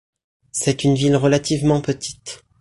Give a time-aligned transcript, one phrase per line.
[0.51, 2.41] C'est une ville relativement petite.